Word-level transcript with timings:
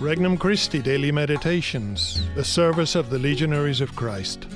Regnum 0.00 0.38
Christi 0.38 0.80
Daily 0.80 1.10
Meditations, 1.10 2.22
the 2.36 2.44
service 2.44 2.94
of 2.94 3.10
the 3.10 3.18
Legionaries 3.18 3.80
of 3.80 3.96
Christ. 3.96 4.46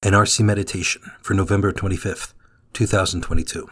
An 0.00 0.12
RC 0.12 0.44
Meditation 0.44 1.02
for 1.20 1.34
November 1.34 1.72
25th, 1.72 2.34
2022. 2.72 3.68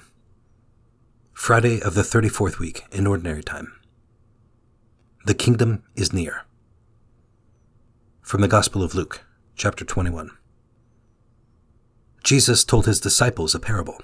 Friday 1.33 1.81
of 1.81 1.95
the 1.95 2.03
34th 2.03 2.59
week 2.59 2.83
in 2.91 3.07
Ordinary 3.07 3.45
Time. 3.45 3.73
The 5.25 5.35
Kingdom 5.35 5.85
is 5.95 6.13
near. 6.13 6.47
From 8.23 8.41
the 8.41 8.49
Gospel 8.49 8.83
of 8.83 8.97
Luke, 8.97 9.25
chapter 9.55 9.85
21. 9.85 10.33
Jesus 12.25 12.65
told 12.65 12.87
his 12.87 12.99
disciples 12.99 13.55
a 13.55 13.61
parable. 13.61 14.03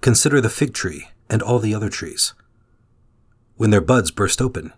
Consider 0.00 0.40
the 0.40 0.50
fig 0.50 0.74
tree 0.74 1.06
and 1.30 1.40
all 1.40 1.60
the 1.60 1.74
other 1.74 1.88
trees. 1.88 2.34
When 3.56 3.70
their 3.70 3.80
buds 3.80 4.10
burst 4.10 4.42
open, 4.42 4.72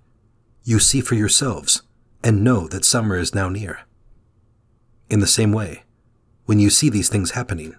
you 0.63 0.79
see 0.79 1.01
for 1.01 1.17
yourselves 1.17 1.83
and 2.23 2.45
know 2.45 2.69
that 2.69 2.85
summer 2.85 3.17
is 3.17 3.35
now 3.35 3.49
near. 3.49 3.81
In 5.11 5.21
the 5.21 5.27
same 5.27 5.53
way, 5.53 5.83
when 6.45 6.61
you 6.61 6.71
see 6.71 6.89
these 6.89 7.09
things 7.09 7.33
happening, 7.33 7.75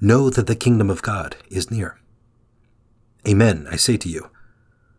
know 0.00 0.30
that 0.30 0.46
the 0.46 0.56
kingdom 0.56 0.88
of 0.88 1.02
God 1.02 1.36
is 1.50 1.70
near. 1.70 1.98
Amen, 3.28 3.66
I 3.70 3.76
say 3.76 3.96
to 3.98 4.08
you, 4.08 4.30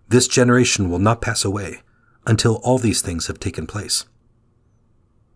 this 0.07 0.27
generation 0.27 0.89
will 0.89 0.99
not 0.99 1.21
pass 1.21 1.45
away 1.45 1.81
until 2.27 2.55
all 2.57 2.77
these 2.77 3.01
things 3.01 3.27
have 3.27 3.39
taken 3.39 3.65
place. 3.65 4.05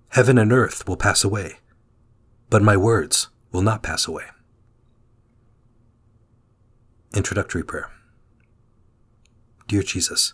Heaven 0.09 0.37
and 0.37 0.51
earth 0.51 0.87
will 0.87 0.97
pass 0.97 1.23
away, 1.23 1.57
but 2.49 2.61
my 2.61 2.77
words 2.77 3.29
will 3.51 3.61
not 3.61 3.81
pass 3.81 4.07
away. 4.07 4.25
Introductory 7.15 7.63
Prayer 7.63 7.89
Dear 9.69 9.83
Jesus, 9.83 10.33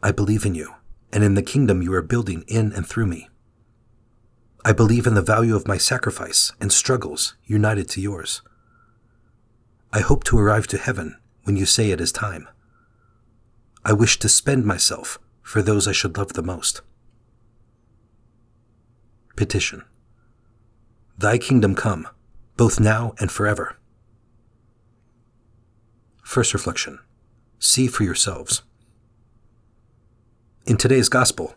I 0.00 0.12
believe 0.12 0.46
in 0.46 0.54
you 0.54 0.74
and 1.12 1.24
in 1.24 1.34
the 1.34 1.42
kingdom 1.42 1.82
you 1.82 1.92
are 1.92 2.02
building 2.02 2.44
in 2.46 2.72
and 2.72 2.86
through 2.86 3.06
me. 3.06 3.28
I 4.64 4.72
believe 4.72 5.08
in 5.08 5.14
the 5.14 5.22
value 5.22 5.56
of 5.56 5.66
my 5.66 5.76
sacrifice 5.76 6.52
and 6.60 6.72
struggles 6.72 7.34
united 7.46 7.88
to 7.90 8.00
yours. 8.00 8.42
I 9.92 9.98
hope 9.98 10.22
to 10.24 10.38
arrive 10.38 10.68
to 10.68 10.78
heaven 10.78 11.18
when 11.42 11.56
you 11.56 11.66
say 11.66 11.90
it 11.90 12.00
is 12.00 12.12
time. 12.12 12.48
I 13.84 13.92
wish 13.92 14.20
to 14.20 14.28
spend 14.28 14.64
myself 14.64 15.18
for 15.42 15.62
those 15.62 15.88
I 15.88 15.92
should 15.92 16.16
love 16.16 16.34
the 16.34 16.44
most. 16.44 16.80
Petition 19.34 19.82
Thy 21.18 21.38
kingdom 21.38 21.74
come, 21.74 22.06
both 22.56 22.78
now 22.78 23.14
and 23.18 23.32
forever. 23.32 23.78
First 26.28 26.52
reflection 26.52 26.98
See 27.58 27.86
for 27.86 28.04
yourselves. 28.04 28.60
In 30.66 30.76
today's 30.76 31.08
Gospel, 31.08 31.54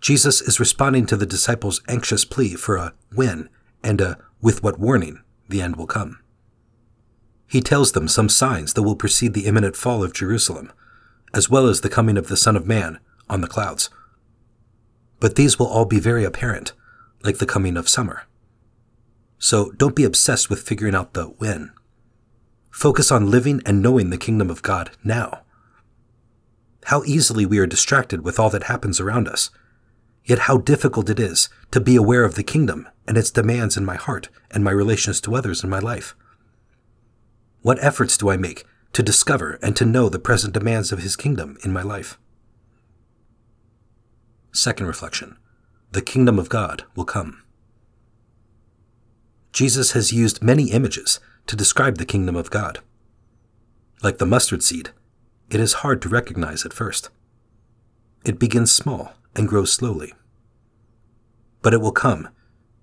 Jesus 0.00 0.40
is 0.40 0.60
responding 0.60 1.06
to 1.06 1.16
the 1.16 1.26
disciples' 1.26 1.82
anxious 1.88 2.24
plea 2.24 2.54
for 2.54 2.76
a 2.76 2.94
when 3.12 3.48
and 3.82 4.00
a 4.00 4.16
with 4.40 4.62
what 4.62 4.78
warning 4.78 5.24
the 5.48 5.60
end 5.60 5.74
will 5.74 5.88
come. 5.88 6.20
He 7.48 7.60
tells 7.60 7.90
them 7.92 8.06
some 8.06 8.28
signs 8.28 8.74
that 8.74 8.84
will 8.84 8.94
precede 8.94 9.34
the 9.34 9.46
imminent 9.46 9.74
fall 9.74 10.04
of 10.04 10.14
Jerusalem, 10.14 10.72
as 11.34 11.50
well 11.50 11.66
as 11.66 11.80
the 11.80 11.90
coming 11.90 12.16
of 12.16 12.28
the 12.28 12.36
Son 12.36 12.54
of 12.54 12.64
Man 12.64 13.00
on 13.28 13.40
the 13.40 13.48
clouds. 13.48 13.90
But 15.18 15.34
these 15.34 15.58
will 15.58 15.66
all 15.66 15.84
be 15.84 15.98
very 15.98 16.22
apparent, 16.22 16.74
like 17.24 17.38
the 17.38 17.44
coming 17.44 17.76
of 17.76 17.88
summer. 17.88 18.22
So 19.40 19.72
don't 19.72 19.96
be 19.96 20.04
obsessed 20.04 20.48
with 20.48 20.62
figuring 20.62 20.94
out 20.94 21.14
the 21.14 21.24
when. 21.24 21.72
Focus 22.76 23.10
on 23.10 23.30
living 23.30 23.62
and 23.64 23.80
knowing 23.80 24.10
the 24.10 24.18
kingdom 24.18 24.50
of 24.50 24.60
God 24.60 24.90
now. 25.02 25.40
How 26.84 27.02
easily 27.04 27.46
we 27.46 27.58
are 27.58 27.66
distracted 27.66 28.22
with 28.22 28.38
all 28.38 28.50
that 28.50 28.64
happens 28.64 29.00
around 29.00 29.28
us. 29.28 29.48
Yet 30.26 30.40
how 30.40 30.58
difficult 30.58 31.08
it 31.08 31.18
is 31.18 31.48
to 31.70 31.80
be 31.80 31.96
aware 31.96 32.22
of 32.22 32.34
the 32.34 32.42
kingdom 32.42 32.86
and 33.08 33.16
its 33.16 33.30
demands 33.30 33.78
in 33.78 33.86
my 33.86 33.94
heart 33.94 34.28
and 34.50 34.62
my 34.62 34.72
relations 34.72 35.22
to 35.22 35.34
others 35.34 35.64
in 35.64 35.70
my 35.70 35.78
life. 35.78 36.14
What 37.62 37.82
efforts 37.82 38.18
do 38.18 38.28
I 38.28 38.36
make 38.36 38.66
to 38.92 39.02
discover 39.02 39.58
and 39.62 39.74
to 39.76 39.86
know 39.86 40.10
the 40.10 40.18
present 40.18 40.52
demands 40.52 40.92
of 40.92 40.98
his 40.98 41.16
kingdom 41.16 41.56
in 41.64 41.72
my 41.72 41.82
life? 41.82 42.18
Second 44.52 44.84
reflection 44.84 45.38
The 45.92 46.02
kingdom 46.02 46.38
of 46.38 46.50
God 46.50 46.84
will 46.94 47.06
come. 47.06 47.42
Jesus 49.56 49.92
has 49.92 50.12
used 50.12 50.42
many 50.42 50.70
images 50.70 51.18
to 51.46 51.56
describe 51.56 51.96
the 51.96 52.04
kingdom 52.04 52.36
of 52.36 52.50
God. 52.50 52.80
Like 54.02 54.18
the 54.18 54.26
mustard 54.26 54.62
seed, 54.62 54.90
it 55.48 55.58
is 55.58 55.80
hard 55.80 56.02
to 56.02 56.10
recognize 56.10 56.66
at 56.66 56.74
first. 56.74 57.08
It 58.22 58.38
begins 58.38 58.70
small 58.70 59.14
and 59.34 59.48
grows 59.48 59.72
slowly. 59.72 60.12
But 61.62 61.72
it 61.72 61.80
will 61.80 61.90
come, 61.90 62.28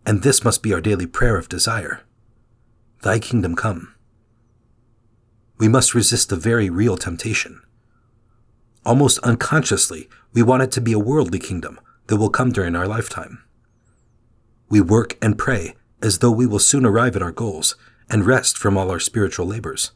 and 0.03 0.23
this 0.23 0.43
must 0.43 0.63
be 0.63 0.73
our 0.73 0.81
daily 0.81 1.05
prayer 1.05 1.37
of 1.37 1.47
desire 1.47 2.01
Thy 3.03 3.19
kingdom 3.19 3.55
come. 3.55 3.93
We 5.59 5.67
must 5.67 5.93
resist 5.93 6.29
the 6.29 6.35
very 6.37 6.71
real 6.71 6.97
temptation. 6.97 7.61
Almost 8.83 9.19
unconsciously, 9.19 10.09
we 10.33 10.41
want 10.41 10.63
it 10.63 10.71
to 10.71 10.81
be 10.81 10.93
a 10.93 10.97
worldly 10.97 11.37
kingdom 11.37 11.79
that 12.07 12.17
will 12.17 12.31
come 12.31 12.51
during 12.51 12.75
our 12.75 12.87
lifetime. 12.87 13.43
We 14.69 14.81
work 14.81 15.19
and 15.21 15.37
pray 15.37 15.75
as 16.03 16.19
though 16.19 16.31
we 16.31 16.45
will 16.45 16.59
soon 16.59 16.85
arrive 16.85 17.15
at 17.15 17.21
our 17.21 17.31
goals 17.31 17.75
and 18.09 18.25
rest 18.25 18.57
from 18.57 18.77
all 18.77 18.91
our 18.91 18.99
spiritual 18.99 19.47
labors. 19.47 19.91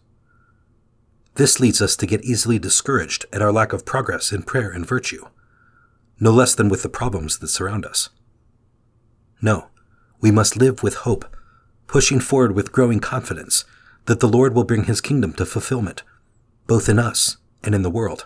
This 1.35 1.59
leads 1.59 1.81
us 1.81 1.95
to 1.97 2.07
get 2.07 2.23
easily 2.23 2.57
discouraged 2.57 3.25
at 3.31 3.41
our 3.41 3.51
lack 3.51 3.73
of 3.73 3.85
progress 3.85 4.31
in 4.31 4.41
prayer 4.41 4.71
and 4.71 4.87
virtue, 4.87 5.25
no 6.19 6.31
less 6.31 6.55
than 6.55 6.69
with 6.69 6.81
the 6.81 6.89
problems 6.89 7.37
that 7.37 7.49
surround 7.49 7.85
us. 7.85 8.09
No, 9.41 9.67
we 10.19 10.31
must 10.31 10.57
live 10.57 10.81
with 10.81 10.95
hope, 10.95 11.25
pushing 11.85 12.19
forward 12.19 12.53
with 12.53 12.71
growing 12.71 12.99
confidence 12.99 13.65
that 14.05 14.19
the 14.19 14.27
Lord 14.27 14.55
will 14.55 14.63
bring 14.63 14.85
his 14.85 15.01
kingdom 15.01 15.33
to 15.33 15.45
fulfillment, 15.45 16.01
both 16.65 16.89
in 16.89 16.97
us 16.97 17.37
and 17.63 17.75
in 17.75 17.83
the 17.83 17.91
world, 17.91 18.25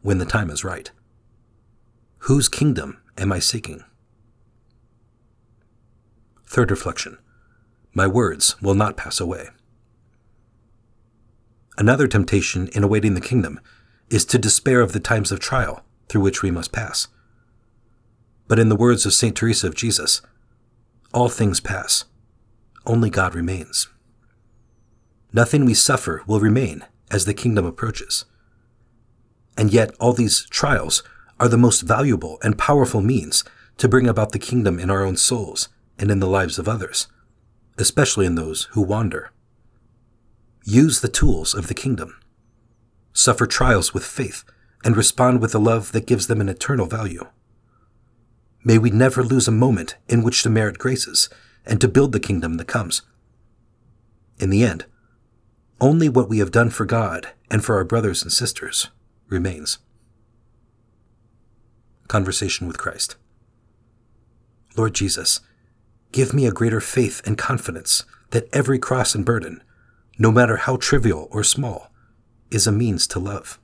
when 0.00 0.18
the 0.18 0.24
time 0.24 0.48
is 0.48 0.64
right. 0.64 0.90
Whose 2.20 2.48
kingdom 2.48 2.98
am 3.18 3.32
I 3.32 3.40
seeking? 3.40 3.84
Third 6.52 6.70
reflection 6.70 7.16
my 7.94 8.06
words 8.06 8.60
will 8.60 8.74
not 8.74 8.94
pass 8.94 9.20
away. 9.20 9.48
Another 11.78 12.06
temptation 12.06 12.68
in 12.74 12.84
awaiting 12.84 13.14
the 13.14 13.22
kingdom 13.22 13.58
is 14.10 14.26
to 14.26 14.38
despair 14.38 14.82
of 14.82 14.92
the 14.92 15.00
times 15.00 15.32
of 15.32 15.40
trial 15.40 15.82
through 16.10 16.20
which 16.20 16.42
we 16.42 16.50
must 16.50 16.70
pass. 16.70 17.08
But 18.48 18.58
in 18.58 18.68
the 18.68 18.76
words 18.76 19.06
of 19.06 19.14
St. 19.14 19.34
Teresa 19.34 19.66
of 19.66 19.74
Jesus, 19.74 20.20
all 21.14 21.30
things 21.30 21.58
pass, 21.58 22.04
only 22.84 23.08
God 23.08 23.34
remains. 23.34 23.88
Nothing 25.32 25.64
we 25.64 25.72
suffer 25.72 26.22
will 26.26 26.40
remain 26.40 26.84
as 27.10 27.24
the 27.24 27.32
kingdom 27.32 27.64
approaches. 27.64 28.26
And 29.56 29.72
yet, 29.72 29.94
all 29.98 30.12
these 30.12 30.44
trials 30.50 31.02
are 31.40 31.48
the 31.48 31.56
most 31.56 31.80
valuable 31.80 32.38
and 32.42 32.58
powerful 32.58 33.00
means 33.00 33.42
to 33.78 33.88
bring 33.88 34.06
about 34.06 34.32
the 34.32 34.38
kingdom 34.38 34.78
in 34.78 34.90
our 34.90 35.02
own 35.02 35.16
souls 35.16 35.70
and 35.98 36.10
in 36.10 36.20
the 36.20 36.26
lives 36.26 36.58
of 36.58 36.68
others 36.68 37.08
especially 37.78 38.26
in 38.26 38.34
those 38.34 38.64
who 38.72 38.82
wander. 38.82 39.30
Use 40.64 41.00
the 41.00 41.08
tools 41.08 41.54
of 41.54 41.66
the 41.66 41.74
kingdom. 41.74 42.18
Suffer 43.12 43.46
trials 43.46 43.92
with 43.92 44.04
faith 44.04 44.44
and 44.84 44.96
respond 44.96 45.40
with 45.40 45.54
a 45.54 45.58
love 45.58 45.92
that 45.92 46.06
gives 46.06 46.26
them 46.26 46.40
an 46.40 46.48
eternal 46.48 46.86
value. 46.86 47.26
May 48.64 48.78
we 48.78 48.90
never 48.90 49.22
lose 49.22 49.48
a 49.48 49.52
moment 49.52 49.96
in 50.08 50.22
which 50.22 50.42
to 50.42 50.50
merit 50.50 50.78
graces 50.78 51.28
and 51.66 51.80
to 51.80 51.88
build 51.88 52.12
the 52.12 52.20
kingdom 52.20 52.54
that 52.54 52.68
comes. 52.68 53.02
In 54.38 54.50
the 54.50 54.64
end, 54.64 54.86
only 55.80 56.08
what 56.08 56.28
we 56.28 56.38
have 56.38 56.52
done 56.52 56.70
for 56.70 56.84
God 56.84 57.28
and 57.50 57.64
for 57.64 57.76
our 57.76 57.84
brothers 57.84 58.22
and 58.22 58.32
sisters 58.32 58.88
remains. 59.28 59.78
Conversation 62.06 62.66
with 62.66 62.78
Christ. 62.78 63.16
Lord 64.76 64.94
Jesus, 64.94 65.40
Give 66.12 66.34
me 66.34 66.46
a 66.46 66.52
greater 66.52 66.80
faith 66.80 67.22
and 67.24 67.38
confidence 67.38 68.04
that 68.30 68.46
every 68.52 68.78
cross 68.78 69.14
and 69.14 69.24
burden, 69.24 69.62
no 70.18 70.30
matter 70.30 70.56
how 70.56 70.76
trivial 70.76 71.26
or 71.30 71.42
small, 71.42 71.90
is 72.50 72.66
a 72.66 72.72
means 72.72 73.06
to 73.08 73.18
love. 73.18 73.58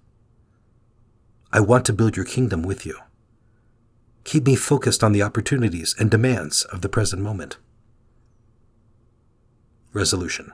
I 1.53 1.61
want 1.61 1.85
to 1.87 1.93
build 1.93 2.17
your 2.17 2.25
kingdom 2.25 2.63
with 2.63 2.87
you. 2.87 2.97
Keep 4.25 4.47
me 4.47 4.57
focused 4.57 5.05
on 5.05 5.13
the 5.13 5.23
opportunities 5.23 5.95
and 5.99 6.11
demands 6.11 6.65
of 6.65 6.81
the 6.81 6.89
present 6.89 7.23
moment. 7.23 7.59
Resolution 9.93 10.53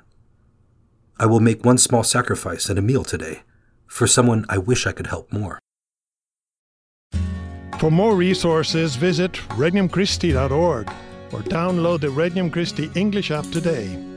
I 1.17 1.27
will 1.27 1.41
make 1.41 1.65
one 1.65 1.79
small 1.79 2.03
sacrifice 2.03 2.69
at 2.69 2.79
a 2.79 2.83
meal 2.83 3.05
today 3.05 3.43
for 3.87 4.09
someone 4.09 4.47
I 4.49 4.59
wish 4.59 4.85
I 4.85 4.93
could 4.93 5.07
help 5.07 5.33
more. 5.33 5.61
For 7.79 7.91
more 7.91 8.17
resources, 8.17 8.97
visit 8.97 9.35
regnumchristi.org 9.51 10.91
or 11.35 11.41
download 11.41 12.01
the 12.01 12.07
Regnum 12.07 12.51
Christi 12.53 12.91
English 12.95 13.33
app 13.33 13.45
today. 13.51 14.14